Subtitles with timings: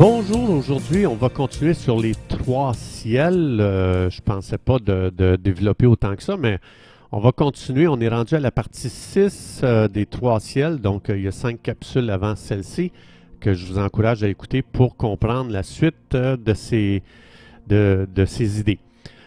[0.00, 3.58] Bonjour, aujourd'hui on va continuer sur les trois ciels.
[3.60, 6.58] Euh, je pensais pas de, développer autant que ça, mais
[7.12, 7.86] on va continuer.
[7.86, 11.28] On est rendu à la partie 6 euh, des trois ciels, donc euh, il y
[11.28, 12.92] a cinq capsules avant celle-ci
[13.40, 17.02] que je vous encourage à écouter pour comprendre la suite de, ces,
[17.68, 18.78] idées.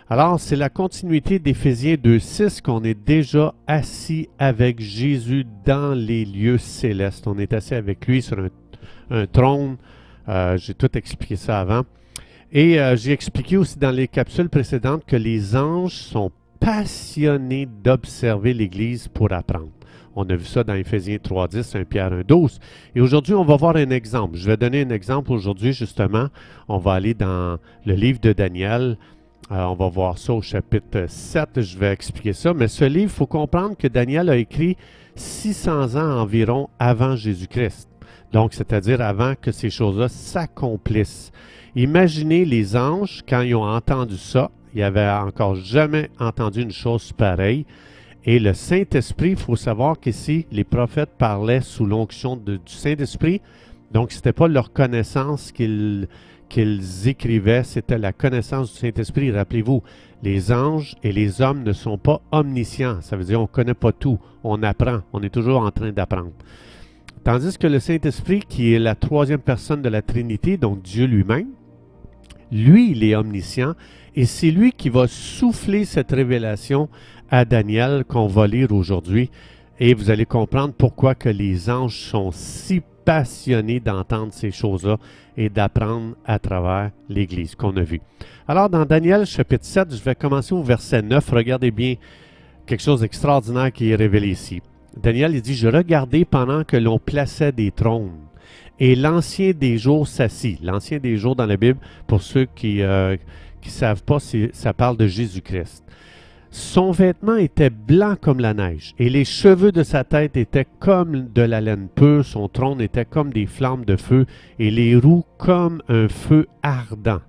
[0.10, 6.58] Alors, c'est la continuité d'Éphésiens 2.6 qu'on est déjà assis avec Jésus dans les lieux
[6.58, 7.28] célestes.
[7.28, 8.40] On est assis avec lui sur
[9.12, 9.78] un, trône
[10.28, 11.84] j'ai tout expliqué ça avant.
[12.56, 18.54] Et euh, j'ai expliqué aussi dans les capsules précédentes que les anges sont passionnés d'observer
[18.54, 19.72] l'Église pour apprendre.
[20.16, 22.60] On a vu ça dans Éphésiens 3.10, 1 Pierre 1.12.
[22.94, 24.38] Et aujourd'hui, on va voir un exemple.
[24.38, 26.28] Je vais donner un exemple aujourd'hui, justement.
[26.68, 29.00] On va aller dans le livre de Daniel.
[29.52, 31.60] Euh, on va voir ça au chapitre 7.
[31.60, 32.54] Je vais expliquer ça.
[32.54, 34.78] Mais ce livre, il faut comprendre que Daniel a écrit
[35.16, 37.93] 600 ans environ avant Jésus-Christ.
[38.34, 41.32] Donc, c'est-à-dire avant que ces choses-là s'accomplissent.
[41.76, 47.14] Imaginez les anges, quand ils ont entendu ça, ils n'avaient encore jamais entendu une chose
[47.14, 47.66] pareille.
[48.26, 53.40] Et le Saint-Esprit, il faut savoir qu'ici, les prophètes parlaient sous l'onction du Saint-Esprit.
[53.92, 56.08] Donc, ce n'était pas leur connaissance qu'ils
[57.06, 59.32] écrivaient, c'était la connaissance du Saint-Esprit.
[59.32, 59.84] Rappelez-vous,
[60.24, 63.02] les anges et les hommes ne sont pas omniscients.
[63.02, 64.18] Ça veut dire qu'on ne connaît pas tout.
[64.44, 65.02] On apprend.
[65.12, 66.32] On est toujours en train d'apprendre.
[67.24, 71.48] Tandis que le Saint-Esprit, qui est la troisième personne de la Trinité, donc Dieu lui-même,
[72.52, 73.76] lui, il est omniscient
[74.16, 76.90] et c'est lui qui va souffler cette révélation
[77.30, 79.32] à Daniel qu'on va lire aujourd'hui.
[79.80, 84.98] Et vous allez comprendre pourquoi que les anges sont si passionnés d'entendre ces choses-là
[85.36, 88.02] et d'apprendre à travers l'Église qu'on a vue.
[88.48, 91.28] Alors, dans Daniel chapitre 7, je vais commencer au verset 9.
[91.32, 91.96] Regardez bien
[92.66, 94.62] quelque chose d'extraordinaire qui est révélé ici.
[95.02, 98.12] Daniel il dit, je regardais pendant que l'on plaçait des trônes.
[98.80, 100.60] Et l'ancien des jours s'assit.
[100.64, 103.18] L'ancien des jours dans la Bible, pour ceux qui ne euh,
[103.66, 105.84] savent pas, ça parle de Jésus-Christ.
[106.56, 111.32] Son vêtement était blanc comme la neige, et les cheveux de sa tête étaient comme
[111.34, 114.28] de la laine pure, son trône était comme des flammes de feu,
[114.60, 117.22] et les roues comme un feu ardent.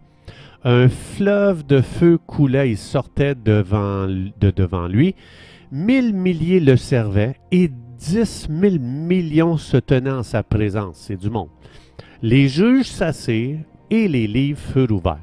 [0.63, 5.15] Un fleuve de feu coulait et sortait devant, de devant lui,
[5.73, 10.99] Mille milliers le servaient et dix mille millions se tenaient en sa présence.
[10.99, 11.49] C'est du monde.
[12.23, 13.61] Les juges s'assirent
[13.91, 15.21] et les livres furent ouverts.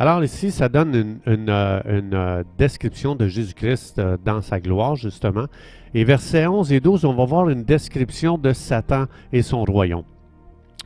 [0.00, 5.44] Alors ici, ça donne une, euh, euh, description de Jésus-Christ euh, dans sa gloire, justement.
[5.92, 10.04] Et versets 11 et 12, on va voir une description de Satan et son royaume.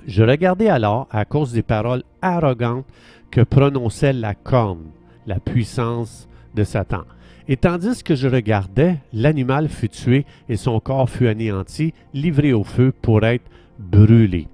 [0.09, 2.87] Je regardais alors, à cause des paroles arrogantes
[3.31, 4.87] que prononçait la corne,
[5.29, 7.03] la puissance de Satan.
[7.47, 12.65] Et tandis que je regardais, l'animal fut tué et son corps fut anéanti, livré au
[12.65, 13.45] feu pour être
[13.79, 14.49] brûlé.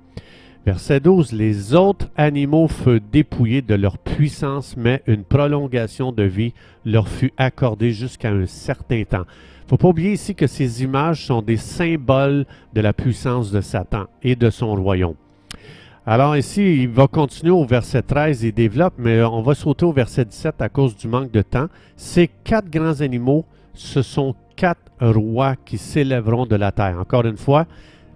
[0.66, 1.32] Verset 12.
[1.32, 6.52] Les autres animaux furent dépouillés de leur puissance, mais une prolongation de vie
[6.84, 9.24] leur fut accordée jusqu'à un certain temps.
[9.24, 13.52] Il ne faut pas oublier ici que ces images sont des symboles de la puissance
[13.52, 15.14] de Satan et de son royaume.
[16.12, 19.92] Alors ici, il va continuer au verset 13 et développe, mais on va sauter au
[19.92, 21.68] verset 17 à cause du manque de temps.
[21.94, 23.44] Ces quatre grands animaux,
[23.74, 26.98] ce sont quatre rois qui s'élèveront de la terre.
[26.98, 27.64] Encore une fois,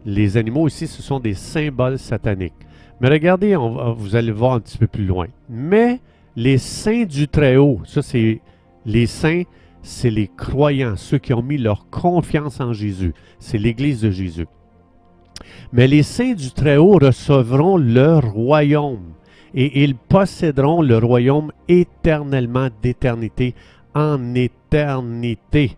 [0.05, 2.67] les animaux ici, ce sont des symboles sataniques.
[3.01, 5.29] Mais regardez, vous allez voir un petit peu plus loin.
[5.49, 6.01] Mais
[6.35, 8.41] les saints du Très-Haut, ça c'est
[8.87, 9.45] les saints,
[9.83, 13.15] c'est les croyants, ceux qui ont mis leur confiance en Jésus.
[13.39, 14.47] C'est l'Église de Jésus.
[15.73, 19.15] Mais les saints du Très-Haut recevront leur royaume
[19.55, 23.55] et ils posséderont le royaume éternellement d'éternité
[23.95, 25.77] en éternité.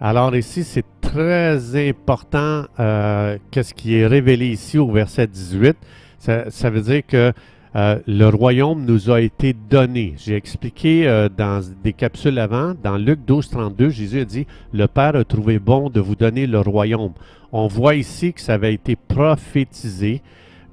[0.00, 5.76] Alors ici, c'est très important euh, qu'est-ce qui est révélé ici au verset 18.
[6.18, 7.32] Ça, veut dire que
[7.76, 10.14] euh, le royaume nous a été donné.
[10.18, 14.86] J'ai expliqué euh, dans des capsules avant, dans Luc 12, 32, Jésus a dit, le
[14.86, 17.12] Père a trouvé bon de vous donner le royaume
[17.52, 20.22] on voit ici que ça avait été prophétisé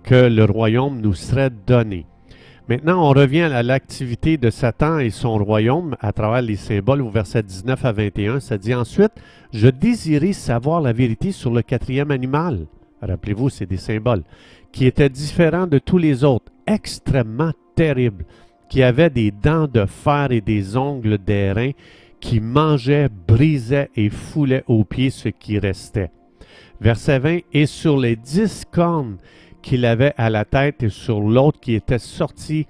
[0.03, 2.05] que le royaume nous serait donné.
[2.69, 7.09] Maintenant, on revient à l'activité de Satan et son royaume à travers les symboles au
[7.09, 8.39] verset 19 à 21.
[8.41, 9.13] Ça dit ensuite,
[9.53, 12.67] je désirais savoir la vérité sur le quatrième animal.
[13.01, 14.23] Rappelez-vous, c'est des symboles,
[14.71, 18.25] qui était différent de tous les autres, extrêmement terrible.
[18.69, 21.71] qui avait des dents de fer et des ongles d'airain,
[22.19, 26.11] qui mangeait, brisait et foulait aux pieds ce qui restait.
[26.81, 29.17] Verset 20, et sur les dix cornes
[29.61, 32.67] qu'il avait à la tête et sur l'autre qui était sorti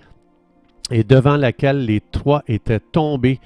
[0.91, 3.39] et devant laquelle les trois étaient tombés,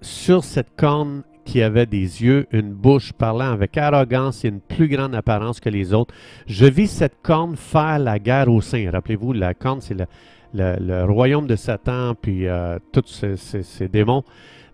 [0.00, 4.88] sur cette corne qui avait des yeux, une bouche parlant avec arrogance et une plus
[4.88, 6.14] grande apparence que les autres.
[6.46, 8.90] Je vis cette corne faire la guerre au sein.
[8.90, 9.96] Rappelez-vous, la corne, c'est
[10.54, 14.24] le, royaume de Satan, puis euh, tous ces, démons.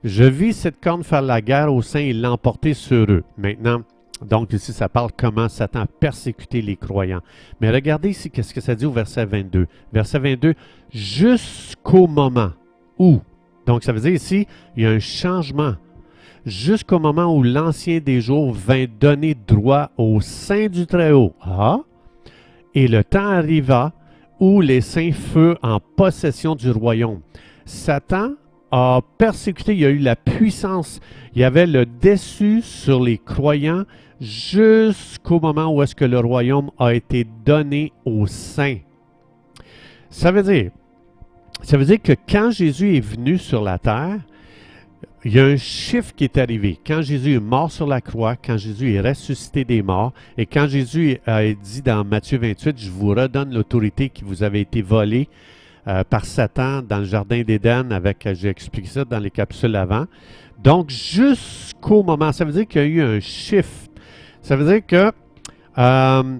[0.05, 3.25] Je vis cette corne faire la guerre au sein et l'emporter sur eux.
[3.37, 3.83] Maintenant,
[4.23, 7.23] donc ici, ça parle comment Satan a persécuté les croyants.
[7.61, 9.67] Mais regardez ici, qu'est-ce que ça dit au verset 22.
[9.93, 10.55] Verset 22,
[10.91, 12.53] jusqu'au moment
[12.99, 13.21] où,
[13.67, 14.47] donc ça veut dire ici,
[14.77, 15.75] il y a un changement
[16.47, 21.35] jusqu'au moment où l'Ancien des jours vint donner droit au sein du Très-Haut.
[21.41, 21.81] Ah!
[22.75, 23.93] Et le temps arriva
[24.39, 27.21] où les saints furent en possession du royaume.
[27.65, 28.33] Satan
[28.71, 31.01] a persécuté, il y a eu la puissance,
[31.35, 33.85] il y avait le dessus sur les croyants
[34.21, 38.79] jusqu'au moment où est-ce que le royaume a été donné aux saints.
[40.09, 40.71] Ça veut dire,
[41.63, 44.21] ça veut dire que quand Jésus est venu sur la terre,
[45.25, 46.79] il y a un chiffre qui est arrivé.
[46.87, 50.67] Quand Jésus est mort sur la croix, quand Jésus est ressuscité des morts, et quand
[50.67, 55.29] Jésus a dit dans Matthieu 28, je vous redonne l'autorité qui vous avait été volée
[55.87, 60.07] euh, par Satan dans le Jardin d'Éden, avec, j'ai expliqué ça dans les capsules avant.
[60.63, 63.89] Donc, jusqu'au moment, ça veut dire qu'il y a eu un chiffre.
[64.41, 65.13] Ça veut dire que,
[65.79, 66.39] euh,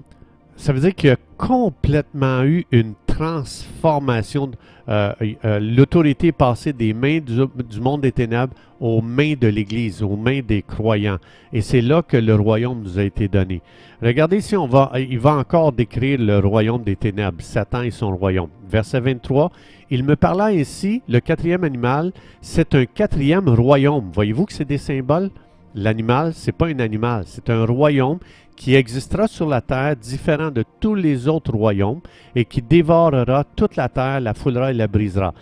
[0.55, 4.51] ça veut dire qu'il y a complètement eu une transformation
[4.89, 5.13] euh,
[5.45, 10.41] euh, l'autorité passée des mains du, monde des ténèbres aux mains de l'Église, aux mains
[10.41, 11.19] des croyants.
[11.53, 13.61] Et c'est là que le royaume nous a été donné.
[14.01, 18.15] Regardez si on va, il va encore décrire le royaume des ténèbres, Satan et son
[18.15, 18.49] royaume.
[18.67, 19.51] Verset 23,
[19.91, 22.11] il me parla ici, le quatrième animal,
[22.41, 24.09] c'est un quatrième royaume.
[24.13, 25.29] Voyez-vous que c'est des symboles?
[25.73, 28.19] L'animal, c'est pas un animal, c'est un royaume
[28.61, 32.01] qui existera sur la terre différent de tous les autres royaumes
[32.35, 35.33] et qui dévorera toute la terre, la foulera et la brisera.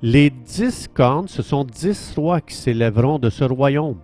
[0.00, 3.96] Les dix cornes, ce sont dix rois qui s'élèveront de ce royaume.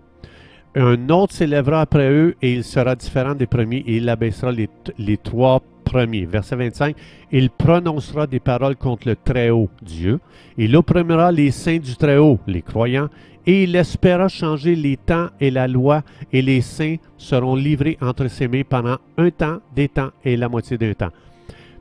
[0.75, 5.17] Un autre s'élèvera après eux et il sera différent des premiers et il abaissera les,
[5.19, 6.27] trois premiers.
[6.27, 6.97] Verset 25,
[7.31, 10.21] il prononcera des paroles contre le Très-Haut, Dieu.
[10.57, 13.09] Il opprimera les saints du Très-Haut, les croyants,
[13.47, 16.03] et il espéra changer les temps et la loi,
[16.33, 20.49] et les saints seront livrés entre ses mains pendant un temps, des temps et la
[20.49, 21.11] moitié d'un temps.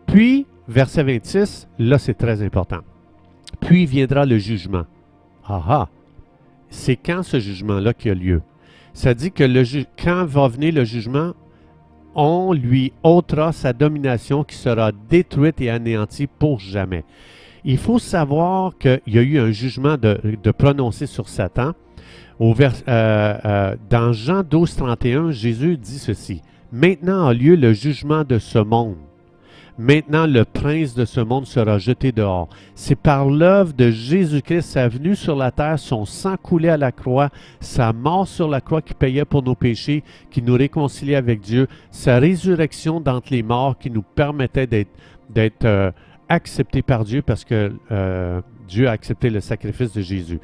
[0.05, 2.81] Puis, verset 26, là c'est très important.
[3.61, 4.85] Puis viendra le jugement.
[5.47, 5.89] Ah ah!
[6.69, 8.41] C'est quand ce jugement-là qui a lieu?
[8.93, 9.63] Ça dit que le
[10.01, 11.33] quand va venir le jugement,
[12.15, 17.03] on lui ôtera sa domination qui sera détruite et anéantie pour jamais.
[17.65, 21.73] Il faut savoir qu'il y a eu un jugement de, prononcer sur Satan.
[22.41, 26.41] Euh, euh, dans Jean 12, 31, Jésus dit ceci.
[26.71, 28.95] Maintenant a lieu le jugement de ce monde.
[29.79, 32.47] Maintenant, le prince de ce monde sera jeté dehors.
[32.75, 36.91] C'est par l'œuvre de Jésus-Christ, sa venue sur la terre, son sang coulé à la
[36.91, 37.29] croix,
[37.59, 41.67] sa mort sur la croix qui payait pour nos péchés, qui nous réconciliait avec Dieu,
[41.89, 45.91] sa résurrection d'entre les morts qui nous permettait d'être euh,
[46.29, 50.39] accepté par Dieu parce que euh, Dieu a accepté le sacrifice de Jésus.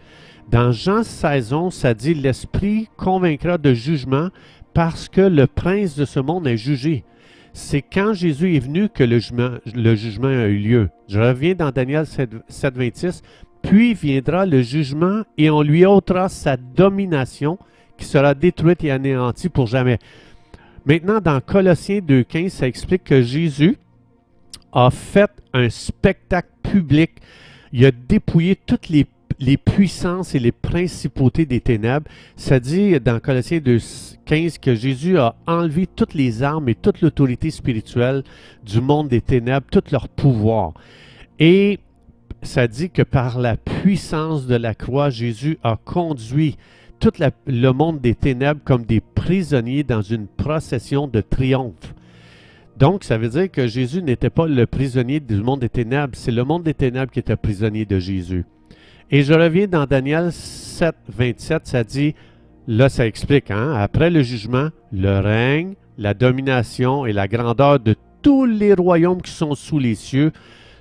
[0.49, 4.29] Dans Jean 16, ça dit L'Esprit convaincra de jugement
[4.73, 7.03] parce que le prince de ce monde est jugé.
[7.53, 10.89] C'est quand Jésus est venu que le jugement, le jugement a eu lieu.
[11.07, 13.21] Je reviens dans Daniel 7, 7, 26.
[13.61, 17.57] Puis viendra le jugement et on lui ôtera sa domination
[17.97, 19.99] qui sera détruite et anéantie pour jamais.
[20.85, 23.77] Maintenant, dans Colossiens 2.15, ça explique que Jésus,
[24.71, 27.11] a fait un spectacle public.
[27.71, 29.05] Il a dépouillé toutes les,
[29.57, 32.07] puissances et les principautés des ténèbres.
[32.35, 37.49] Ça dit dans Colossiens 2.15 que Jésus a enlevé toutes les armes et toute l'autorité
[37.49, 38.23] spirituelle
[38.65, 40.73] du monde des ténèbres, tout leur pouvoir.
[41.39, 41.79] Et
[42.41, 46.57] ça dit que par la puissance de la croix, Jésus a conduit
[46.99, 47.11] tout
[47.47, 51.93] le monde des ténèbres comme des prisonniers dans une procession de triomphe.
[52.77, 56.31] Donc, ça veut dire que Jésus n'était pas le prisonnier du monde des ténèbres, c'est
[56.31, 58.45] le monde des ténèbres qui était prisonnier de Jésus.
[59.11, 62.13] Et je reviens dans Daniel 7, 27, ça dit,
[62.67, 67.95] là ça explique, hein, après le jugement, le règne, la domination et la grandeur de
[68.21, 70.31] tous les royaumes qui sont sous les cieux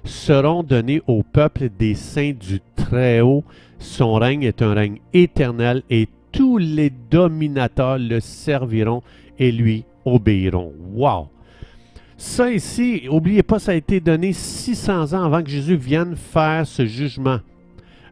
[0.04, 3.44] seront donnés au peuple des saints du Très-Haut.
[3.78, 9.02] Son règne est un règne éternel et tous les dominateurs le serviront
[9.38, 10.74] et lui obéiront.
[10.92, 11.28] Wow!
[12.18, 16.66] Ça ici, n'oubliez pas, ça a été donné 600 ans avant que Jésus vienne faire
[16.66, 17.38] ce jugement.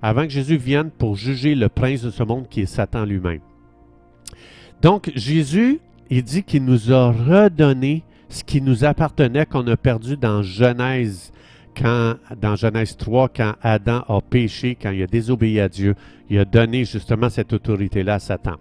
[0.03, 3.41] Avant que Jésus vienne pour juger le prince de ce monde qui est Satan lui-même.
[4.83, 10.17] Donc Jésus, il dit qu'il nous a redonné ce qui nous appartenait qu'on a perdu
[10.17, 11.33] dans Genèse
[11.77, 15.95] quand, dans Genèse 3, quand Adam a péché, quand il a désobéi à Dieu,
[16.31, 18.55] il a donné justement cette autorité-là à Satan.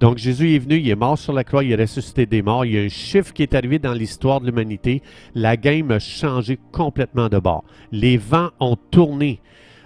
[0.00, 2.64] Donc Jésus est venu, il est mort sur la croix, il est ressuscité des morts,
[2.64, 5.02] il y a un chiffre qui est arrivé dans l'histoire de l'humanité,
[5.34, 7.64] la game a changé complètement de bord.
[7.92, 9.40] Les vents ont tourné.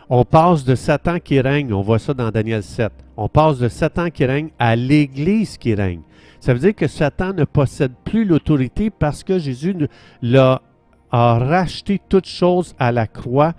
[0.08, 3.68] On passe de Satan qui règne, on voit ça dans Daniel 7, on passe de
[3.68, 6.02] Satan qui règne à l'Église qui règne.
[6.38, 9.74] Ça veut dire que Satan ne possède plus l'autorité parce que Jésus
[10.22, 10.62] l'a
[11.10, 13.54] a racheté toutes choses à la croix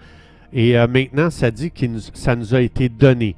[0.54, 3.36] et euh, maintenant ça dit que ça nous a été donné.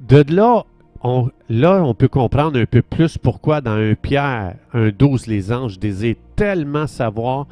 [0.00, 0.64] De là,
[1.02, 5.52] on, là, on peut comprendre un peu plus pourquoi dans un Pierre, un 12, les
[5.52, 7.46] anges désirent tellement savoir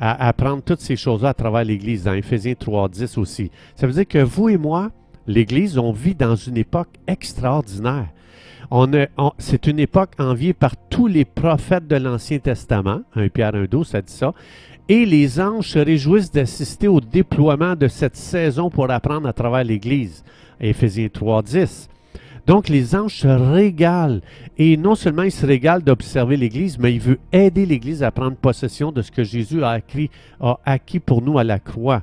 [0.00, 3.50] à apprendre toutes ces choses-là à travers l'Église, dans Éphésiens 3, 10 aussi.
[3.76, 4.90] Ça veut dire que vous et moi,
[5.26, 8.08] l'Église, on vit dans une époque extraordinaire.
[8.70, 8.88] On,
[9.38, 13.02] c'est une époque enviée par tous les prophètes de l'Ancien Testament.
[13.14, 14.32] Un Pierre 1, 12, ça dit ça.
[14.88, 19.64] Et les anges se réjouissent d'assister au déploiement de cette saison pour apprendre à travers
[19.64, 20.24] l'Église.
[20.60, 21.88] Éphésiens 3, 10.
[22.46, 24.20] Donc les anges se régalent.
[24.58, 28.36] Et non seulement ils se régalent d'observer l'Église, mais ils veulent aider l'Église à prendre
[28.36, 30.10] possession de ce que Jésus a acquis,
[30.64, 32.02] acquis pour nous à la croix.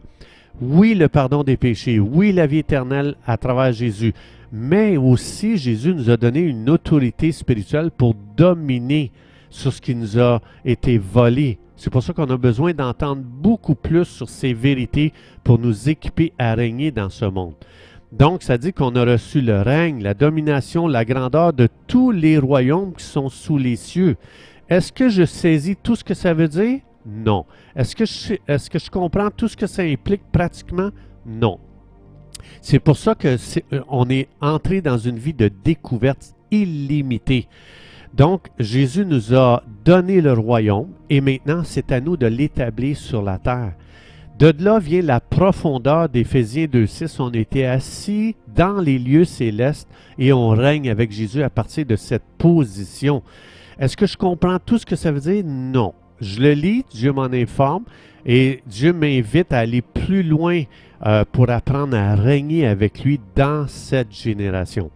[0.60, 2.00] Oui, le pardon des péchés.
[2.00, 4.14] Oui, la vie éternelle à travers Jésus.
[4.52, 9.12] Mais aussi, Jésus nous a donné une autorité spirituelle pour dominer
[9.50, 13.74] sur ce qui nous a été volé, c'est pour ça qu'on a besoin d'entendre beaucoup
[13.74, 17.56] plus sur ces vérités pour nous équiper à régner dans ce monde.
[18.12, 22.38] Donc, ça dit qu'on a reçu le règne, la domination, la grandeur de tous les
[22.38, 24.18] royaumes qui sont sous les cieux.
[24.70, 26.80] Est-ce que je saisis tout ce que ça veut dire?
[27.06, 27.46] Non.
[27.76, 30.90] Est-ce que, je, comprends tout ce que ça implique pratiquement?
[31.26, 31.60] Non.
[32.62, 33.38] C'est pour ça que
[33.74, 37.48] euh, on est entré dans une vie de découverte illimitée.
[38.14, 43.22] Donc, Jésus nous a donné le royaume et maintenant c'est à nous de l'établir sur
[43.22, 43.74] la terre.
[44.42, 47.18] De là vient la profondeur d'Éphésiens 2.6.
[47.22, 51.96] On était assis dans les lieux célestes et on règne avec Jésus à partir de
[51.96, 53.22] cette position.
[53.78, 55.44] Est-ce que je comprends tout ce que ça veut dire?
[55.46, 55.94] Non.
[56.22, 57.84] Je le lis, Dieu m'en informe
[58.26, 60.64] et Dieu m'invite à aller plus loin
[61.06, 64.90] euh, pour apprendre à régner avec lui dans cette génération.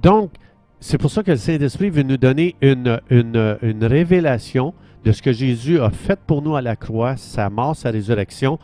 [0.00, 0.30] Donc,
[0.78, 4.72] c'est pour ça que le Saint-Esprit veut nous donner une, une, révélation
[5.04, 8.58] de ce que Jésus a fait pour nous à la croix, sa mort, sa résurrection.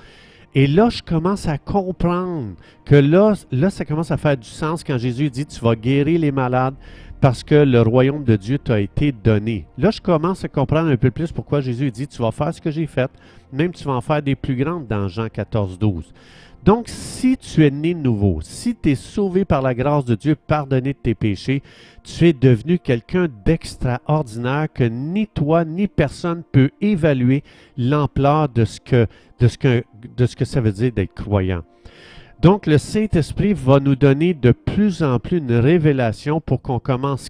[0.55, 4.85] Et là, je commence à comprendre que là, là, ça commence à faire du sens
[4.85, 6.75] quand Jésus dit, tu vas guérir les malades
[7.25, 9.67] parce que le royaume de Dieu t'a été donné.
[9.79, 12.61] Là, je commence à comprendre un peu plus pourquoi Jésus dit, tu vas faire ce
[12.61, 13.11] que j'ai fait,
[13.51, 16.13] même tu vas en faire des plus grandes dans Jean 14, 12.
[16.67, 20.37] Donc, si tu es né nouveau, si tu es sauvé par la grâce de Dieu,
[20.37, 21.63] pardonné de tes péchés,
[22.03, 27.43] tu es devenu quelqu'un d'extraordinaire que ni toi ni personne peut évaluer
[27.79, 29.07] l'ampleur de, ce que,
[29.41, 29.83] de, ce que,
[30.15, 31.63] de ce que ça veut dire d'être croyant.
[32.41, 37.29] Donc, le Saint-Esprit va nous donner de plus en plus une révélation pour qu'on commence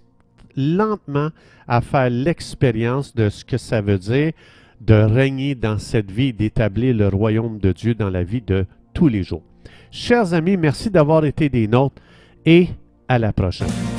[0.57, 1.31] lentement
[1.69, 4.33] à faire l'expérience de ce que ça veut dire
[4.81, 9.09] de régner dans cette vie, d'établir le royaume de Dieu dans la vie de tous
[9.09, 9.43] les jours.
[9.91, 12.03] Chers amis, merci d'avoir été des nôtres
[12.45, 12.69] et
[13.09, 13.94] à la prochaine.